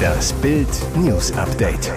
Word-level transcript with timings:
Das 0.00 0.32
Bild 0.34 0.68
News 0.96 1.32
Update. 1.32 1.92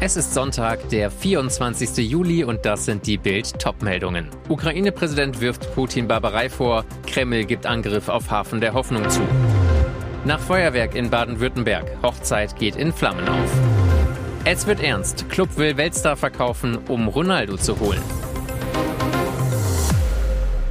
Es 0.00 0.16
ist 0.16 0.32
Sonntag, 0.32 0.88
der 0.88 1.10
24. 1.10 1.98
Juli 2.10 2.42
und 2.44 2.64
das 2.64 2.86
sind 2.86 3.06
die 3.06 3.18
Bild-Top-Meldungen. 3.18 4.28
Ukraine-Präsident 4.48 5.40
wirft 5.40 5.74
Putin 5.74 6.08
Barbarei 6.08 6.48
vor, 6.48 6.84
Kreml 7.06 7.44
gibt 7.44 7.66
Angriff 7.66 8.08
auf 8.08 8.30
Hafen 8.30 8.60
der 8.60 8.72
Hoffnung 8.72 9.08
zu. 9.10 9.20
Nach 10.24 10.40
Feuerwerk 10.40 10.94
in 10.94 11.10
Baden-Württemberg, 11.10 11.84
Hochzeit 12.02 12.56
geht 12.56 12.76
in 12.76 12.92
Flammen 12.92 13.28
auf. 13.28 13.50
Es 14.44 14.66
wird 14.66 14.82
ernst, 14.82 15.28
Club 15.28 15.56
will 15.56 15.76
Weltstar 15.76 16.16
verkaufen, 16.16 16.78
um 16.88 17.08
Ronaldo 17.08 17.56
zu 17.56 17.78
holen. 17.78 18.02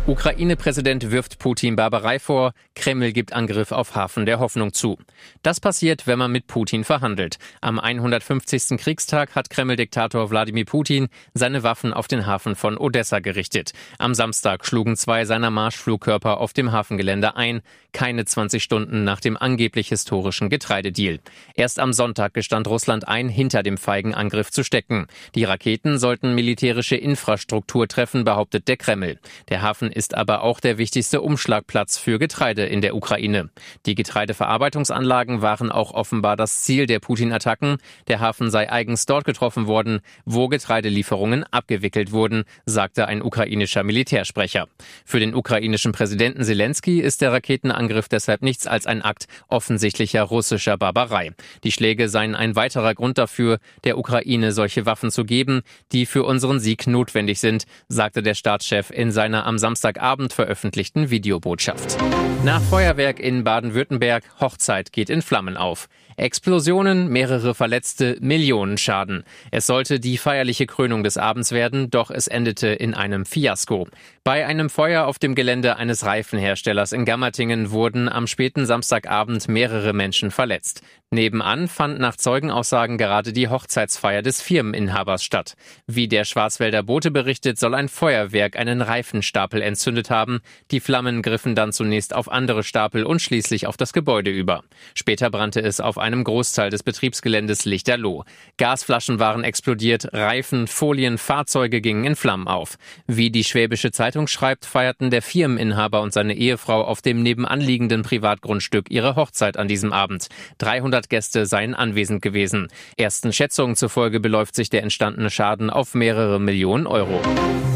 Ukraine-Präsident 0.10 1.12
wirft 1.12 1.38
Putin 1.38 1.76
Barbarei 1.76 2.18
vor, 2.18 2.54
Kreml 2.74 3.12
gibt 3.12 3.32
Angriff 3.32 3.72
auf 3.72 3.94
Hafen 3.94 4.26
der 4.26 4.40
Hoffnung 4.40 4.74
zu. 4.74 4.98
Das 5.44 5.60
passiert, 5.60 6.08
wenn 6.08 6.18
man 6.18 6.32
mit 6.32 6.48
Putin 6.48 6.84
verhandelt. 6.84 7.38
Am 7.62 7.78
150. 7.78 8.80
Kriegstag 8.80 9.36
hat 9.36 9.52
Kreml-Diktator 9.52 10.32
Wladimir 10.32 10.66
Putin 10.66 11.10
seine 11.36 11.62
Waffen 11.62 11.94
auf 11.94 12.08
den 12.08 12.26
Hafen 12.26 12.56
von 12.56 12.76
Odessa 12.80 13.20
gerichtet. 13.20 13.74
Am 14.00 14.16
Samstag 14.16 14.66
schlugen 14.66 14.96
zwei 14.96 15.26
seiner 15.26 15.52
Marschflugkörper 15.52 16.40
auf 16.40 16.54
dem 16.54 16.72
Hafengelände 16.72 17.36
ein, 17.36 17.62
keine 17.92 18.26
20 18.26 18.64
Stunden 18.64 19.04
nach 19.04 19.20
dem 19.20 19.38
angeblich 19.38 19.90
historischen 19.90 20.50
Getreidedeal. 20.50 21.20
Erst 21.56 21.80
am 21.80 21.94
Sonntag 21.94 22.34
gestand 22.34 22.68
Russland 22.68 23.08
ein, 23.08 23.30
hinter 23.30 23.64
dem 23.64 23.78
feigen 23.78 24.14
Angriff 24.14 24.52
zu 24.52 24.64
stecken. 24.64 25.08
Die 25.36 25.44
Raketen 25.44 25.98
sollten 25.98 26.36
militärische 26.36 26.96
Infrastruktur 26.96 27.88
treffen, 27.88 28.24
behauptet 28.24 28.68
der 28.68 28.78
Kreml. 28.78 29.20
Der 29.50 29.62
Hafen 29.62 29.92
ist 29.92 30.16
aber 30.16 30.44
auch 30.44 30.60
der 30.60 30.78
wichtigste 30.78 31.22
Umschlagplatz 31.22 31.98
für 31.98 32.20
Getreide 32.20 32.66
in 32.66 32.82
der 32.82 32.96
Ukraine. 32.96 33.50
Die 33.86 33.96
Getreideverarbeitungsanlagen 33.96 35.42
waren 35.42 35.72
auch 35.72 35.92
offenbar 35.92 36.36
das 36.36 36.62
Ziel 36.62 36.86
der 36.86 37.00
Putin-Attacken. 37.00 37.78
Der 38.08 38.20
Hafen 38.20 38.52
sei 38.52 38.72
eigens 38.72 39.06
dort 39.06 39.26
getroffen 39.26 39.68
worden, 39.68 40.02
wo 40.26 40.48
Getreidelieferungen 40.48 41.44
abgewickelt 41.46 42.12
wurden, 42.12 42.44
sagte 42.66 43.08
ein 43.08 43.22
ukrainischer 43.22 43.84
Militärsprecher. 43.84 44.68
Für 45.06 45.20
den 45.20 45.34
ukrainischen 45.34 45.92
Präsidenten 45.92 46.44
Zelensky 46.44 47.00
ist 47.00 47.22
der 47.22 47.32
Raketenangriff 47.80 48.10
deshalb 48.10 48.42
nichts 48.42 48.68
als 48.68 48.86
ein 48.86 49.02
Akt 49.02 49.26
offensichtlicher 49.48 50.24
russischer 50.24 50.78
Barbarei. 50.78 51.32
Die 51.64 51.72
Schläge 51.72 52.10
seien 52.10 52.36
ein 52.36 52.56
weiterer 52.56 52.94
Grund 52.94 53.18
dafür, 53.18 53.60
der 53.84 53.98
Ukraine 53.98 54.52
solche 54.52 54.86
Waffen 54.86 55.12
zu 55.12 55.24
geben, 55.24 55.62
die 55.92 56.06
für 56.06 56.24
unseren 56.24 56.60
Sieg 56.60 56.88
notwendig 56.88 57.40
sind, 57.40 57.66
sagte 57.88 58.22
der 58.22 58.36
Staatschef 58.36 58.92
in 58.92 59.12
seiner 59.12 59.46
am 59.46 59.58
Samstag 59.58 59.80
Samstagabend 59.80 60.34
veröffentlichten 60.34 61.10
Videobotschaft. 61.10 61.98
Nach 62.44 62.62
Feuerwerk 62.62 63.20
in 63.20 63.44
Baden-Württemberg, 63.44 64.24
Hochzeit 64.40 64.92
geht 64.92 65.10
in 65.10 65.22
Flammen 65.22 65.58
auf. 65.58 65.88
Explosionen, 66.18 67.08
mehrere 67.08 67.56
Verletzte, 67.56 68.18
Millionen 68.20 68.78
Schaden. 68.78 69.24
Es 69.52 69.66
sollte 69.68 70.02
die 70.02 70.18
feierliche 70.18 70.66
Krönung 70.66 71.04
des 71.04 71.18
Abends 71.18 71.54
werden, 71.54 71.90
doch 71.90 72.12
es 72.12 72.28
endete 72.28 72.68
in 72.68 72.94
einem 72.94 73.26
Fiasko. 73.26 73.88
Bei 74.30 74.46
einem 74.46 74.70
Feuer 74.70 75.08
auf 75.08 75.18
dem 75.18 75.34
Gelände 75.34 75.78
eines 75.78 76.06
Reifenherstellers 76.06 76.92
in 76.92 77.04
Gammertingen 77.04 77.72
wurden 77.72 78.08
am 78.08 78.28
späten 78.28 78.68
Samstagabend 78.68 79.48
mehrere 79.48 79.92
Menschen 79.92 80.30
verletzt. 80.30 80.84
Nebenan 81.12 81.68
fand 81.68 82.00
nach 82.00 82.18
Zeugenaussagen 82.18 83.00
gerade 83.00 83.34
die 83.34 83.48
Hochzeitsfeier 83.48 84.22
des 84.22 84.44
Firmeninhabers 84.44 85.24
statt. 85.24 85.56
Wie 85.88 86.08
der 86.08 86.24
Schwarzwälder 86.24 86.84
Bote 86.84 87.10
berichtet, 87.10 87.58
soll 87.58 87.74
ein 87.74 87.90
Feuerwerk 87.90 88.56
einen 88.56 88.84
Reifenstapel 88.84 89.64
entzündet 89.64 90.12
haben. 90.12 90.42
Die 90.70 90.80
Flammen 90.80 91.24
griffen 91.24 91.56
dann 91.56 91.74
zunächst 91.74 92.14
auf 92.14 92.32
andere 92.32 92.62
Stapel 92.62 93.06
und 93.06 93.24
schließlich 93.24 93.66
auf 93.66 93.76
das 93.76 93.92
Gebäude 93.92 94.30
über. 94.30 94.64
Später 94.94 95.32
brannte 95.32 95.62
es 95.62 95.80
auf 95.80 95.98
einem 95.98 96.24
Großteil 96.24 96.70
des 96.70 96.84
Betriebsgeländes 96.84 97.66
Lichterloh. 97.66 98.24
Gasflaschen 98.58 99.18
waren 99.18 99.44
explodiert, 99.44 100.14
Reifen, 100.14 100.68
Folien, 100.68 101.18
Fahrzeuge 101.18 101.82
gingen 101.82 102.06
in 102.06 102.16
Flammen 102.16 102.48
auf. 102.48 102.78
Wie 103.08 103.32
die 103.32 103.44
Schwäbische 103.44 103.90
Zeitung 103.90 104.19
schreibt, 104.28 104.66
feierten 104.66 105.12
der 105.12 105.22
Firmeninhaber 105.22 106.02
und 106.02 106.14
seine 106.14 106.34
Ehefrau 106.36 106.84
auf 106.84 107.02
dem 107.02 107.24
nebenanliegenden 107.24 108.04
Privatgrundstück 108.04 108.92
ihre 108.92 109.16
Hochzeit 109.16 109.58
an 109.58 109.68
diesem 109.68 109.94
Abend. 109.94 110.28
300 110.58 111.00
100 111.00 111.10
Gäste 111.10 111.46
seien 111.46 111.76
anwesend 111.76 112.22
gewesen. 112.22 112.68
Ersten 112.98 113.32
Schätzungen 113.32 113.76
zufolge 113.76 114.20
beläuft 114.20 114.56
sich 114.56 114.70
der 114.70 114.84
entstandene 114.84 115.30
Schaden 115.30 115.70
auf 115.70 115.94
mehrere 115.94 116.40
Millionen 116.40 116.88
Euro. 116.88 117.22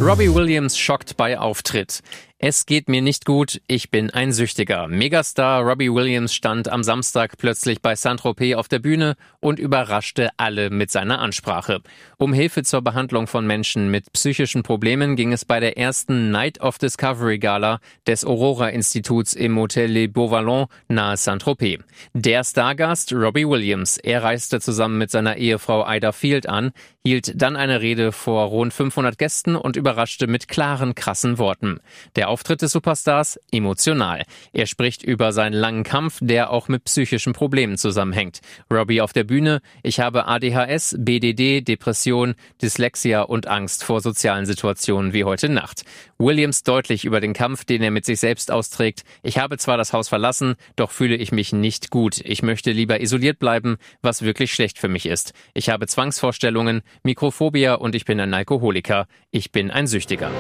Robbie 0.02 0.34
Williams 0.34 0.78
schockt 0.78 1.16
bei 1.16 1.40
Auftritt. 1.40 2.02
Es 2.46 2.66
geht 2.66 2.90
mir 2.90 3.02
nicht 3.02 3.24
gut, 3.24 3.62
ich 3.68 3.90
bin 3.90 4.10
ein 4.10 4.34
Süchtiger. 4.34 4.90
Megastar 4.90 5.62
Robbie 5.62 5.90
Williams 5.90 6.36
stand 6.36 6.68
am 6.68 6.84
Samstag 6.84 7.38
plötzlich 7.38 7.82
bei 7.82 7.96
Saint-Tropez 7.96 8.58
auf 8.58 8.68
der 8.68 8.80
Bühne 8.80 9.16
und 9.40 9.60
überraschte 9.60 10.30
alle 10.36 10.70
mit 10.70 10.92
seiner 10.92 11.20
Ansprache. 11.20 11.80
Um 12.18 12.34
Hilfe 12.34 12.64
zur 12.64 12.82
Behandlung 12.82 13.28
von 13.28 13.48
Menschen 13.48 13.92
mit 13.92 14.12
psychischen 14.12 14.62
Problemen 14.62 15.16
ging 15.16 15.32
es 15.32 15.46
bei 15.46 15.62
der 15.62 15.78
ersten 15.78 16.32
Night 16.32 16.60
of 16.60 16.78
Discovery 16.80 17.40
Gala 17.40 17.80
des 18.08 18.26
Aurora 18.26 18.68
Instituts 18.68 19.36
im 19.36 19.58
Hotel 19.58 19.90
Les 19.90 20.10
Beauvallons 20.10 20.68
nahe 20.90 21.16
Saint-Tropez. 21.16 21.80
Der 22.14 22.44
Stargast 22.44 23.14
Robbie 23.14 23.48
Williams, 23.48 23.98
er 23.98 24.22
reiste 24.22 24.60
zusammen 24.60 24.98
mit 24.98 25.12
seiner 25.12 25.38
Ehefrau 25.38 25.90
Ida 25.90 26.12
Field 26.12 26.50
an, 26.50 26.74
hielt 27.06 27.42
dann 27.42 27.56
eine 27.56 27.80
Rede 27.80 28.12
vor 28.12 28.48
rund 28.48 28.74
500 28.74 29.18
Gästen 29.18 29.56
und 29.56 29.76
überraschte 29.78 30.28
mit 30.28 30.50
klaren, 30.50 30.96
krassen 30.96 31.38
Worten. 31.38 31.80
Der 32.18 32.33
Auftritt 32.34 32.64
des 32.64 32.72
Superstars 32.72 33.40
emotional. 33.52 34.24
Er 34.54 34.66
spricht 34.66 35.04
über 35.04 35.32
seinen 35.34 35.54
langen 35.54 35.84
Kampf, 35.84 36.18
der 36.20 36.50
auch 36.50 36.68
mit 36.68 36.84
psychischen 36.86 37.32
Problemen 37.32 37.78
zusammenhängt. 37.78 38.40
Robbie 38.74 39.02
auf 39.02 39.14
der 39.14 39.24
Bühne, 39.24 39.62
ich 39.84 40.00
habe 40.00 40.26
ADHS, 40.26 40.96
BDD, 40.98 41.62
Depression, 41.62 42.34
Dyslexia 42.60 43.22
und 43.22 43.46
Angst 43.46 43.84
vor 43.84 44.02
sozialen 44.02 44.48
Situationen 44.48 45.14
wie 45.14 45.26
heute 45.26 45.48
Nacht. 45.48 45.84
Williams 46.18 46.64
deutlich 46.64 47.06
über 47.06 47.22
den 47.22 47.34
Kampf, 47.34 47.66
den 47.66 47.84
er 47.84 47.92
mit 47.92 48.04
sich 48.04 48.20
selbst 48.20 48.50
austrägt. 48.50 49.04
Ich 49.22 49.38
habe 49.38 49.60
zwar 49.60 49.78
das 49.78 49.94
Haus 49.94 50.10
verlassen, 50.10 50.56
doch 50.76 50.90
fühle 50.90 51.16
ich 51.16 51.32
mich 51.32 51.54
nicht 51.54 51.92
gut. 51.92 52.20
Ich 52.26 52.42
möchte 52.42 52.72
lieber 52.72 53.00
isoliert 53.00 53.38
bleiben, 53.38 53.78
was 54.02 54.24
wirklich 54.24 54.52
schlecht 54.52 54.80
für 54.80 54.88
mich 54.88 55.06
ist. 55.06 55.34
Ich 55.54 55.70
habe 55.70 55.86
Zwangsvorstellungen, 55.86 56.82
Mikrophobia 57.04 57.76
und 57.76 57.94
ich 57.94 58.06
bin 58.06 58.20
ein 58.20 58.34
Alkoholiker. 58.34 59.06
Ich 59.30 59.52
bin 59.52 59.70
ein 59.70 59.86
Süchtiger. 59.86 60.32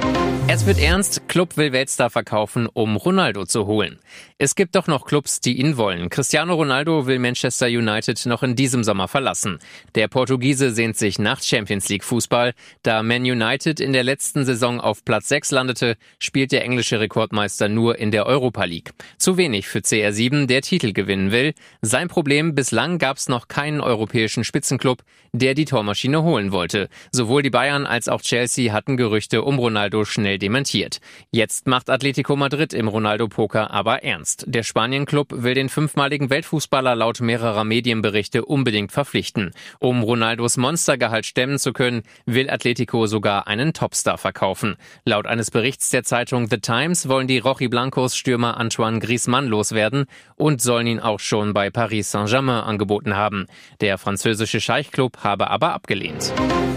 Es 0.47 0.65
wird 0.65 0.79
ernst. 0.79 1.27
Club 1.27 1.55
will 1.55 1.71
Weltstar 1.83 2.09
verkaufen, 2.09 2.69
um 2.71 2.95
Ronaldo 2.95 3.45
zu 3.45 3.65
holen. 3.65 3.99
Es 4.37 4.55
gibt 4.55 4.75
doch 4.75 4.87
noch 4.87 5.05
Clubs, 5.05 5.41
die 5.41 5.59
ihn 5.59 5.75
wollen. 5.75 6.09
Cristiano 6.09 6.53
Ronaldo 6.53 7.07
will 7.07 7.19
Manchester 7.19 7.65
United 7.67 8.25
noch 8.25 8.41
in 8.41 8.55
diesem 8.55 8.85
Sommer 8.85 9.09
verlassen. 9.09 9.59
Der 9.93 10.07
Portugiese 10.07 10.71
sehnt 10.71 10.95
sich 10.95 11.19
nach 11.19 11.43
Champions 11.43 11.89
League 11.89 12.05
Fußball. 12.05 12.53
Da 12.83 13.03
Man 13.03 13.23
United 13.23 13.81
in 13.81 13.91
der 13.91 14.05
letzten 14.05 14.45
Saison 14.45 14.79
auf 14.79 15.03
Platz 15.03 15.27
6 15.27 15.51
landete, 15.51 15.97
spielt 16.19 16.53
der 16.53 16.63
englische 16.63 17.01
Rekordmeister 17.01 17.67
nur 17.67 17.99
in 17.99 18.11
der 18.11 18.27
Europa 18.27 18.63
League. 18.63 18.93
Zu 19.17 19.35
wenig 19.35 19.67
für 19.67 19.79
CR7, 19.79 20.45
der 20.45 20.61
Titel 20.61 20.93
gewinnen 20.93 21.33
will. 21.33 21.53
Sein 21.81 22.07
Problem, 22.07 22.55
bislang 22.55 22.97
gab 22.97 23.17
es 23.17 23.27
noch 23.27 23.49
keinen 23.49 23.81
europäischen 23.81 24.45
Spitzenclub, 24.45 25.03
der 25.33 25.53
die 25.53 25.65
Tormaschine 25.65 26.23
holen 26.23 26.53
wollte. 26.53 26.87
Sowohl 27.11 27.41
die 27.41 27.49
Bayern 27.49 27.85
als 27.85 28.07
auch 28.07 28.21
Chelsea 28.21 28.71
hatten 28.71 28.95
Gerüchte 28.95 29.41
um 29.41 29.59
Ronaldo 29.59 30.05
schnell 30.05 30.37
dementiert. 30.37 31.01
Jetzt 31.31 31.67
macht 31.73 31.89
Atletico 31.89 32.35
Madrid 32.35 32.71
im 32.71 32.87
Ronaldo-Poker 32.87 33.71
aber 33.71 34.03
ernst. 34.03 34.43
Der 34.45 34.61
Spanien-Club 34.61 35.29
will 35.31 35.55
den 35.55 35.69
fünfmaligen 35.69 36.29
Weltfußballer 36.29 36.95
laut 36.95 37.19
mehrerer 37.19 37.63
Medienberichte 37.63 38.45
unbedingt 38.45 38.91
verpflichten. 38.91 39.53
Um 39.79 40.03
Ronaldos 40.03 40.57
Monstergehalt 40.57 41.25
stemmen 41.25 41.57
zu 41.57 41.73
können, 41.73 42.03
will 42.27 42.51
Atletico 42.51 43.07
sogar 43.07 43.47
einen 43.47 43.73
Topstar 43.73 44.19
verkaufen. 44.19 44.75
Laut 45.03 45.25
eines 45.25 45.49
Berichts 45.49 45.89
der 45.89 46.03
Zeitung 46.03 46.47
The 46.47 46.59
Times 46.59 47.09
wollen 47.09 47.25
die 47.25 47.39
Rochi 47.39 47.69
Blancos 47.69 48.15
Stürmer 48.15 48.57
Antoine 48.57 48.99
Griezmann 48.99 49.47
loswerden 49.47 50.05
und 50.35 50.61
sollen 50.61 50.85
ihn 50.85 50.99
auch 50.99 51.19
schon 51.19 51.55
bei 51.55 51.71
Paris 51.71 52.11
Saint-Germain 52.11 52.65
angeboten 52.65 53.15
haben. 53.15 53.47
Der 53.81 53.97
französische 53.97 54.61
Scheichclub 54.61 55.23
habe 55.23 55.49
aber 55.49 55.73
abgelehnt. 55.73 56.33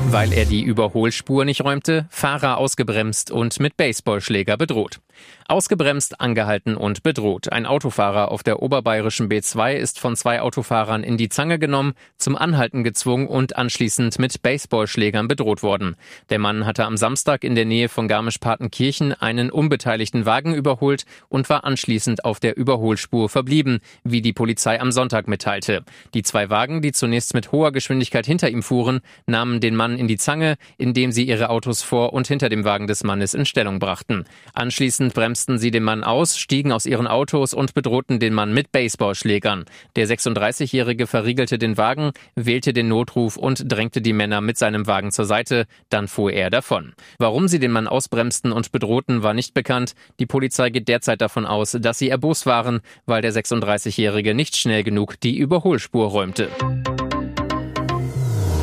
Weil 0.09 0.33
er 0.33 0.45
die 0.45 0.63
Überholspur 0.63 1.45
nicht 1.45 1.65
räumte, 1.65 2.07
Fahrer 2.11 2.59
ausgebremst 2.59 3.33
und 3.33 3.59
mit 3.59 3.77
Baseballschläger 3.77 4.57
bedroht 4.57 4.76
droht. 4.77 5.01
Ausgebremst, 5.49 6.21
angehalten 6.21 6.77
und 6.77 7.03
bedroht. 7.03 7.51
Ein 7.51 7.65
Autofahrer 7.65 8.31
auf 8.31 8.43
der 8.43 8.63
oberbayerischen 8.63 9.29
B2 9.29 9.75
ist 9.75 9.99
von 9.99 10.15
zwei 10.15 10.41
Autofahrern 10.41 11.03
in 11.03 11.17
die 11.17 11.29
Zange 11.29 11.59
genommen, 11.59 11.95
zum 12.19 12.37
Anhalten 12.37 12.85
gezwungen 12.85 13.27
und 13.27 13.57
anschließend 13.57 14.19
mit 14.19 14.43
Baseballschlägern 14.43 15.27
bedroht 15.27 15.63
worden. 15.63 15.97
Der 16.29 16.39
Mann 16.39 16.67
hatte 16.67 16.85
am 16.85 16.97
Samstag 16.97 17.43
in 17.43 17.55
der 17.55 17.65
Nähe 17.65 17.89
von 17.89 18.07
Garmisch-Partenkirchen 18.07 19.15
einen 19.15 19.51
unbeteiligten 19.51 20.27
Wagen 20.27 20.55
überholt 20.55 21.07
und 21.29 21.49
war 21.49 21.65
anschließend 21.65 22.25
auf 22.25 22.39
der 22.39 22.57
Überholspur 22.57 23.29
verblieben, 23.29 23.81
wie 24.05 24.21
die 24.21 24.35
Polizei 24.35 24.81
am 24.81 24.93
Sonntag 24.93 25.27
mitteilte. 25.27 25.85
Die 26.13 26.23
zwei 26.23 26.51
Wagen, 26.51 26.83
die 26.83 26.93
zunächst 26.93 27.33
mit 27.33 27.51
hoher 27.51 27.73
Geschwindigkeit 27.73 28.27
hinter 28.27 28.51
ihm 28.51 28.63
fuhren, 28.63 29.01
nahmen 29.27 29.61
den 29.61 29.75
Mann 29.75 29.99
in 29.99 30.07
die 30.07 30.19
Zange, 30.19 30.57
indem 30.77 31.13
sie 31.13 31.25
ihre 31.25 31.49
Autos 31.49 31.83
vor 31.83 32.13
und 32.13 32.29
hinter 32.29 32.51
dem 32.51 32.65
Wagen 32.65 32.87
des 32.87 33.03
Mannes 33.03 33.33
in 33.33 33.47
Stellung 33.47 33.79
brachten. 33.79 34.27
An 34.53 34.67
Anschließend 34.67 35.15
bremsten 35.37 35.59
sie 35.59 35.71
den 35.71 35.83
Mann 35.83 36.03
aus, 36.03 36.39
stiegen 36.39 36.73
aus 36.73 36.87
ihren 36.87 37.07
Autos 37.07 37.53
und 37.53 37.75
bedrohten 37.75 38.19
den 38.19 38.33
Mann 38.33 38.55
mit 38.55 38.73
Baseballschlägern. 38.73 39.67
Der 39.95 40.09
36-Jährige 40.09 41.07
verriegelte 41.07 41.59
den 41.59 41.77
Wagen, 41.77 42.13
wählte 42.37 42.73
den 42.73 42.89
Notruf 42.89 43.37
und 43.37 43.71
drängte 43.71 44.01
die 44.01 44.15
Männer 44.15 44.41
mit 44.41 44.57
seinem 44.57 44.87
Wagen 44.87 45.13
zur 45.13 45.27
Seite. 45.27 45.67
Dann 45.91 46.09
fuhr 46.09 46.33
er 46.33 46.49
davon. 46.49 46.95
Warum 47.19 47.49
sie 47.49 47.59
den 47.59 47.71
Mann 47.71 47.87
ausbremsten 47.87 48.51
und 48.51 48.73
bedrohten, 48.73 49.23
war 49.23 49.35
nicht 49.35 49.53
bekannt. 49.53 49.93
Die 50.21 50.27
Polizei 50.27 50.71
geht 50.71 50.89
derzeit 50.89 51.21
davon 51.21 51.45
aus, 51.45 51.77
dass 51.79 51.99
sie 51.99 52.09
erbost 52.09 52.47
waren, 52.47 52.81
weil 53.05 53.21
der 53.21 53.35
36-Jährige 53.35 54.35
nicht 54.35 54.57
schnell 54.57 54.85
genug 54.85 55.21
die 55.21 55.37
Überholspur 55.37 56.07
räumte. 56.07 56.49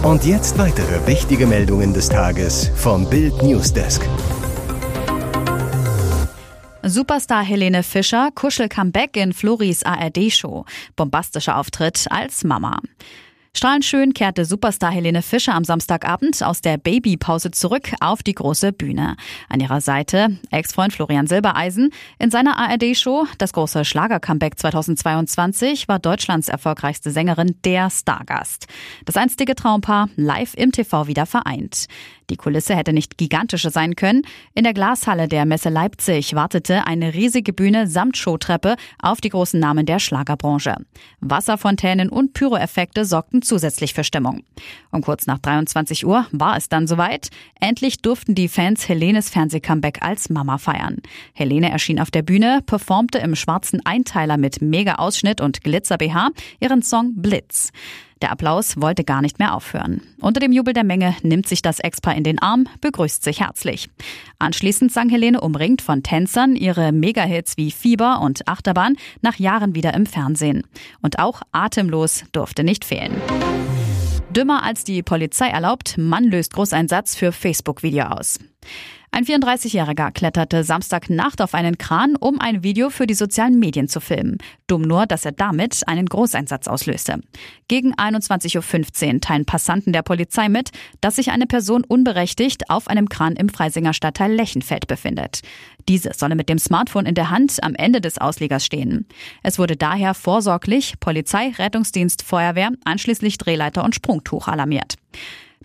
Und 0.01 0.25
jetzt 0.25 0.57
weitere 0.57 1.05
wichtige 1.05 1.45
Meldungen 1.45 1.93
des 1.93 2.09
Tages 2.09 2.71
vom 2.75 3.07
Bild 3.07 3.43
Newsdesk. 3.43 4.01
Superstar 6.93 7.43
Helene 7.43 7.81
Fischer, 7.81 8.29
Kuschel-Comeback 8.35 9.17
in 9.17 9.33
Floris 9.33 9.81
ARD-Show. 9.81 10.63
Bombastischer 10.95 11.57
Auftritt 11.57 12.05
als 12.11 12.43
Mama. 12.43 12.81
Strahlenschön 13.55 14.13
kehrte 14.13 14.45
Superstar 14.45 14.91
Helene 14.91 15.23
Fischer 15.23 15.55
am 15.55 15.63
Samstagabend 15.63 16.43
aus 16.43 16.61
der 16.61 16.77
Babypause 16.77 17.49
zurück 17.49 17.93
auf 17.99 18.21
die 18.21 18.35
große 18.35 18.73
Bühne. 18.73 19.15
An 19.49 19.59
ihrer 19.59 19.81
Seite 19.81 20.37
Ex-Freund 20.51 20.93
Florian 20.93 21.25
Silbereisen. 21.25 21.89
In 22.19 22.29
seiner 22.29 22.59
ARD-Show 22.59 23.25
Das 23.39 23.53
große 23.53 23.85
Schlager-Comeback 23.85 24.59
2022 24.59 25.87
war 25.87 25.97
Deutschlands 25.97 26.47
erfolgreichste 26.47 27.09
Sängerin 27.09 27.55
der 27.65 27.89
Stargast. 27.89 28.67
Das 29.05 29.17
einstige 29.17 29.55
Traumpaar 29.55 30.09
live 30.15 30.53
im 30.53 30.71
TV 30.71 31.07
wieder 31.07 31.25
vereint. 31.25 31.87
Die 32.29 32.37
Kulisse 32.37 32.75
hätte 32.75 32.93
nicht 32.93 33.17
gigantischer 33.17 33.69
sein 33.69 33.95
können. 33.95 34.23
In 34.53 34.63
der 34.63 34.73
Glashalle 34.73 35.27
der 35.27 35.45
Messe 35.45 35.69
Leipzig 35.69 36.35
wartete 36.35 36.87
eine 36.87 37.13
riesige 37.13 37.53
Bühne 37.53 37.87
samt 37.87 38.17
Showtreppe 38.17 38.75
auf 39.01 39.21
die 39.21 39.29
großen 39.29 39.59
Namen 39.59 39.85
der 39.85 39.99
Schlagerbranche. 39.99 40.75
Wasserfontänen 41.19 42.09
und 42.09 42.33
Pyroeffekte 42.33 43.05
sorgten 43.05 43.41
zusätzlich 43.41 43.93
für 43.93 44.03
Stimmung. 44.03 44.43
Um 44.91 45.01
kurz 45.01 45.27
nach 45.27 45.39
23 45.39 46.05
Uhr 46.05 46.25
war 46.31 46.57
es 46.57 46.69
dann 46.69 46.87
soweit. 46.87 47.29
Endlich 47.59 48.01
durften 48.01 48.35
die 48.35 48.47
Fans 48.47 48.87
Helenes 48.87 49.29
Fernsehcomeback 49.29 50.01
als 50.01 50.29
Mama 50.29 50.57
feiern. 50.57 50.97
Helene 51.33 51.71
erschien 51.71 51.99
auf 51.99 52.11
der 52.11 52.21
Bühne, 52.21 52.61
performte 52.65 53.17
im 53.19 53.35
schwarzen 53.35 53.85
Einteiler 53.85 54.37
mit 54.37 54.61
Mega-Ausschnitt 54.61 55.41
und 55.41 55.63
Glitzer-BH 55.63 56.29
ihren 56.59 56.81
Song 56.81 57.13
Blitz. 57.15 57.71
Der 58.23 58.31
Applaus 58.31 58.79
wollte 58.79 59.03
gar 59.03 59.21
nicht 59.21 59.37
mehr 59.37 59.53
aufhören. 59.53 60.01
Unter 60.21 60.39
dem 60.39 60.53
Jubel 60.53 60.73
der 60.73 60.85
Menge 60.85 61.13
nimmt 61.23 61.45
sich 61.45 61.61
das 61.61 61.81
Ex-Paar 61.81 62.15
in 62.15 62.23
den 62.23 62.39
Arm, 62.39 62.69
begrüßt 62.79 63.21
sich 63.21 63.41
herzlich. 63.41 63.89
Anschließend 64.39 64.93
sang 64.93 65.09
Helene 65.09 65.41
umringt 65.41 65.81
von 65.81 66.03
Tänzern 66.03 66.55
ihre 66.55 66.93
Megahits 66.93 67.57
wie 67.57 67.69
Fieber 67.69 68.21
und 68.21 68.47
Achterbahn 68.47 68.95
nach 69.21 69.39
Jahren 69.39 69.75
wieder 69.75 69.93
im 69.93 70.05
Fernsehen. 70.05 70.63
Und 71.01 71.19
auch 71.19 71.41
Atemlos 71.51 72.23
durfte 72.31 72.63
nicht 72.63 72.85
fehlen. 72.85 73.11
Dümmer 74.29 74.63
als 74.63 74.85
die 74.85 75.03
Polizei 75.03 75.49
erlaubt, 75.49 75.97
Mann 75.97 76.23
löst 76.23 76.53
Großeinsatz 76.53 77.17
für 77.17 77.33
Facebook-Video 77.33 78.05
aus. 78.05 78.39
Ein 79.15 79.25
34-Jähriger 79.25 80.10
kletterte 80.10 80.63
Samstagnacht 80.63 81.39
auf 81.39 81.54
einen 81.54 81.77
Kran, 81.77 82.15
um 82.15 82.42
ein 82.42 82.63
Video 82.63 82.89
für 82.89 83.06
die 83.06 83.13
sozialen 83.13 83.60
Medien 83.60 83.88
zu 83.88 84.00
filmen. 84.00 84.39
Dumm 84.65 84.81
nur, 84.81 85.06
dass 85.06 85.24
er 85.24 85.31
damit 85.31 85.88
einen 85.88 86.07
Großeinsatz 86.07 86.68
auslöste. 86.68 87.21
Gegen 87.68 87.94
21.15 87.94 89.13
Uhr 89.13 89.21
teilen 89.21 89.45
Passanten 89.45 89.94
der 89.94 90.01
Polizei 90.01 90.50
mit, 90.50 90.71
dass 91.00 91.18
sich 91.18 91.30
eine 91.30 91.45
Person 91.45 91.83
unberechtigt 91.83 92.71
auf 92.71 92.88
einem 92.88 93.07
Kran 93.07 93.36
im 93.36 93.50
Freisinger 93.50 93.94
Stadtteil 93.94 94.33
Lechenfeld 94.33 94.88
befindet. 94.88 95.42
Diese 95.88 96.12
solle 96.15 96.33
mit 96.33 96.50
dem 96.50 96.57
Smartphone 96.57 97.06
in 97.06 97.13
der 97.13 97.30
Hand 97.30 97.62
am 97.62 97.75
Ende 97.75 98.01
des 98.01 98.18
Auslegers 98.18 98.65
stehen. 98.65 99.06
Es 99.44 99.60
wurde 99.60 99.75
daher 99.75 100.15
vorsorglich 100.15 101.00
Polizei, 101.00 101.54
Rettungsdienst, 101.60 102.24
Feuerwehr, 102.24 102.71
anschließend 102.83 103.45
Drehleiter 103.45 103.83
und 103.83 103.94
Sprungtuch 103.94 104.48
alarmiert. 104.48 104.95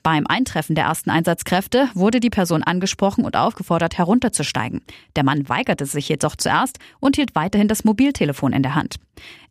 Beim 0.09 0.27
Eintreffen 0.27 0.75
der 0.75 0.87
ersten 0.87 1.11
Einsatzkräfte 1.11 1.91
wurde 1.93 2.19
die 2.19 2.31
Person 2.31 2.63
angesprochen 2.63 3.27
und 3.27 3.37
aufgefordert, 3.37 3.99
herunterzusteigen. 3.99 4.81
Der 5.17 5.23
Mann 5.23 5.51
weigerte 5.51 5.85
sich 5.85 6.09
jedoch 6.09 6.35
zuerst 6.35 6.79
und 6.99 7.17
hielt 7.17 7.35
weiterhin 7.35 7.69
das 7.69 7.85
Mobiltelefon 7.85 8.55
in 8.55 8.63
der 8.63 8.75
Hand. 8.75 8.97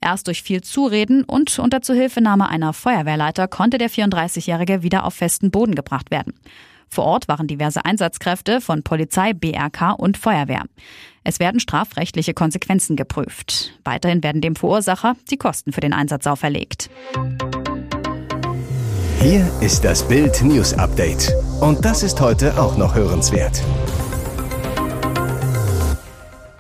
Erst 0.02 0.26
durch 0.26 0.42
viel 0.42 0.62
Zureden 0.62 1.24
und 1.24 1.60
unter 1.60 1.84
Zuhilfenahme 1.84 2.50
einer 2.50 2.74
Feuerwehrleiter 2.74 3.48
konnte 3.48 3.78
der 3.78 3.92
34-Jährige 3.92 4.82
wieder 4.82 5.06
auf 5.06 5.14
festen 5.14 5.52
Boden 5.52 5.76
gebracht 5.76 6.10
werden. 6.10 6.34
Vor 6.90 7.04
Ort 7.04 7.28
waren 7.28 7.46
diverse 7.46 7.86
Einsatzkräfte 7.86 8.60
von 8.60 8.82
Polizei, 8.82 9.34
BRK 9.34 9.92
und 9.92 10.18
Feuerwehr. 10.18 10.64
Es 11.24 11.40
werden 11.40 11.60
strafrechtliche 11.60 12.34
Konsequenzen 12.34 12.96
geprüft. 12.96 13.74
Weiterhin 13.84 14.24
werden 14.24 14.42
dem 14.42 14.56
Verursacher 14.56 15.18
die 15.30 15.38
Kosten 15.38 15.72
für 15.72 15.82
den 15.82 15.94
Einsatz 15.94 16.26
auferlegt. 16.26 16.90
Hier 19.20 19.52
ist 19.62 19.84
das 19.84 20.08
Bild 20.08 20.44
News 20.44 20.76
Update. 20.76 21.34
Und 21.60 21.84
das 21.84 22.04
ist 22.04 22.22
heute 22.22 22.62
auch 22.62 22.78
noch 22.78 22.94
hörenswert. 22.94 23.64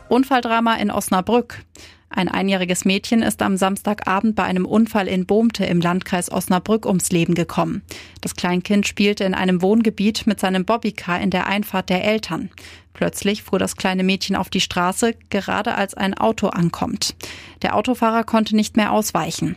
Unfalldrama 0.09 0.75
in 0.77 0.89
Osnabrück. 0.89 1.63
Ein 2.09 2.29
einjähriges 2.29 2.83
Mädchen 2.83 3.21
ist 3.21 3.43
am 3.43 3.57
Samstagabend 3.57 4.35
bei 4.35 4.43
einem 4.43 4.65
Unfall 4.65 5.07
in 5.07 5.27
Bohmte 5.27 5.65
im 5.65 5.81
Landkreis 5.81 6.31
Osnabrück 6.31 6.87
ums 6.87 7.11
Leben 7.11 7.35
gekommen. 7.35 7.83
Das 8.21 8.35
Kleinkind 8.35 8.87
spielte 8.87 9.23
in 9.23 9.35
einem 9.35 9.61
Wohngebiet 9.61 10.25
mit 10.25 10.39
seinem 10.39 10.65
Bobbycar 10.65 11.21
in 11.21 11.29
der 11.29 11.45
Einfahrt 11.45 11.89
der 11.89 12.03
Eltern. 12.03 12.49
Plötzlich 12.93 13.43
fuhr 13.43 13.59
das 13.59 13.75
kleine 13.75 14.03
Mädchen 14.03 14.35
auf 14.35 14.49
die 14.49 14.61
Straße, 14.61 15.13
gerade 15.29 15.75
als 15.75 15.93
ein 15.93 16.15
Auto 16.15 16.47
ankommt. 16.47 17.15
Der 17.61 17.75
Autofahrer 17.75 18.23
konnte 18.23 18.55
nicht 18.55 18.77
mehr 18.77 18.91
ausweichen. 18.91 19.55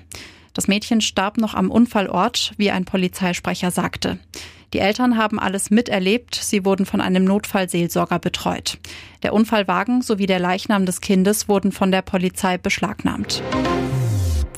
Das 0.55 0.69
Mädchen 0.69 1.01
starb 1.01 1.39
noch 1.39 1.55
am 1.55 1.71
Unfallort, 1.71 2.53
wie 2.57 2.71
ein 2.71 2.85
Polizeisprecher 2.85 3.71
sagte. 3.71 4.19
Die 4.73 4.79
Eltern 4.79 5.17
haben 5.17 5.41
alles 5.41 5.71
miterlebt, 5.71 6.35
sie 6.35 6.65
wurden 6.65 6.87
von 6.87 7.01
einem 7.01 7.25
Notfallseelsorger 7.25 8.19
betreut. 8.19 8.79
Der 9.23 9.33
Unfallwagen 9.33 10.03
sowie 10.03 10.27
der 10.27 10.39
Leichnam 10.39 10.87
des 10.87 11.01
Kindes 11.01 11.49
wurden 11.49 11.73
von 11.73 11.91
der 11.91 12.03
Polizei 12.03 12.57
beschlagnahmt. 12.57 13.43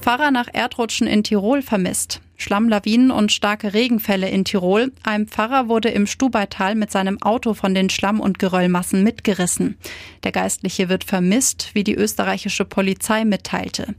Pfarrer 0.01 0.31
nach 0.31 0.49
Erdrutschen 0.53 1.07
in 1.07 1.23
Tirol 1.23 1.63
vermisst. 1.63 2.21
Schlammlawinen 2.43 3.11
und 3.11 3.33
starke 3.33 3.73
Regenfälle 3.73 4.29
in 4.29 4.45
Tirol. 4.45 4.93
Ein 5.03 5.27
Pfarrer 5.27 5.69
wurde 5.69 5.89
im 5.89 6.07
Stubaital 6.07 6.75
mit 6.75 6.91
seinem 6.91 7.23
Auto 7.23 7.55
von 7.55 7.75
den 7.75 7.89
Schlamm- 7.89 8.21
und 8.21 8.39
Geröllmassen 8.39 9.03
mitgerissen. 9.03 9.77
Der 10.25 10.33
Geistliche 10.33 10.89
wird 10.89 11.05
vermisst, 11.05 11.71
wie 11.75 11.85
die 11.85 11.95
österreichische 11.95 12.65
Polizei 12.65 13.25
mitteilte. 13.25 13.95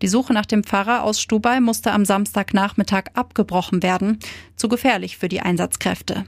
Die 0.00 0.08
Suche 0.08 0.32
nach 0.32 0.46
dem 0.46 0.64
Pfarrer 0.64 1.02
aus 1.02 1.20
Stubai 1.20 1.60
musste 1.60 1.92
am 1.92 2.04
Samstagnachmittag 2.04 3.04
abgebrochen 3.14 3.82
werden. 3.82 4.18
Zu 4.56 4.68
gefährlich 4.68 5.18
für 5.18 5.28
die 5.28 5.40
Einsatzkräfte. 5.40 6.24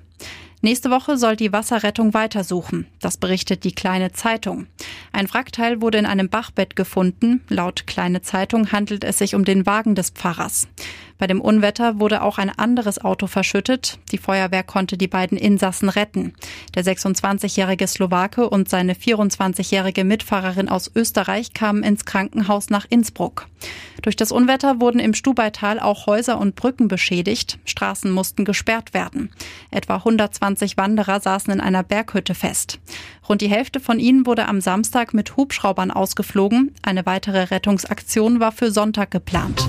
Nächste 0.63 0.91
Woche 0.91 1.17
soll 1.17 1.37
die 1.37 1.55
Wasserrettung 1.55 2.13
weitersuchen. 2.13 2.87
Das 3.01 3.17
berichtet 3.17 3.65
die 3.65 3.73
Kleine 3.75 4.13
Zeitung. 4.13 4.67
Ein 5.11 5.33
Wrackteil 5.33 5.81
wurde 5.81 5.97
in 5.97 6.05
einem 6.05 6.29
Bachbett 6.29 6.77
gefunden. 6.77 7.43
Laut 7.49 7.87
Kleine 7.87 8.21
Zeitung 8.21 8.71
handelt 8.71 9.03
es 9.03 9.17
sich 9.17 9.35
um 9.35 9.47
den 9.47 9.65
Wagen 9.65 9.95
des 9.95 10.11
Pfarrers. 10.11 10.69
Bei 11.17 11.27
dem 11.27 11.41
Unwetter 11.41 11.99
wurde 11.99 12.23
auch 12.23 12.39
ein 12.39 12.51
anderes 12.51 13.03
Auto 13.03 13.27
verschüttet. 13.27 13.99
Die 14.13 14.19
Feuerwehr 14.19 14.63
konnte 14.63 14.99
die 14.99 15.09
beiden 15.09 15.39
Insassen 15.39 15.89
retten. 15.89 16.35
Der 16.75 16.85
26-jährige 16.85 17.87
Slowake 17.87 18.49
und 18.49 18.69
seine 18.69 18.93
24-jährige 18.93 20.05
Mitfahrerin 20.05 20.69
aus 20.69 20.91
Österreich 20.95 21.55
kamen 21.55 21.83
ins 21.83 22.05
Krankenhaus 22.05 22.69
nach 22.71 22.87
Innsbruck. 22.89 23.50
Durch 24.03 24.17
das 24.17 24.33
Unwetter 24.33 24.81
wurden 24.81 24.99
im 24.99 25.15
Stubaital 25.15 25.79
auch 25.79 26.07
Häuser 26.07 26.39
und 26.39 26.57
Brücken 26.57 26.89
beschädigt. 26.89 27.59
Straßen 27.65 28.11
mussten 28.11 28.45
gesperrt 28.45 28.95
werden. 28.95 29.31
Etwa 29.71 29.97
120 29.97 30.77
Wanderer 30.77 31.21
saßen 31.21 31.53
in 31.53 31.61
einer 31.61 31.83
Berghütte 31.83 32.35
fest. 32.35 32.81
Rund 33.29 33.41
die 33.43 33.51
Hälfte 33.51 33.81
von 33.81 33.99
ihnen 33.99 34.27
wurde 34.27 34.49
am 34.49 34.61
Samstag 34.61 35.15
mit 35.15 35.37
Hubschraubern 35.37 35.91
ausgeflogen. 35.91 36.75
Eine 36.83 37.07
weitere 37.07 37.45
Rettungsaktion 37.45 38.41
war 38.41 38.53
für 38.53 38.71
Sonntag 38.71 39.11
geplant. 39.11 39.69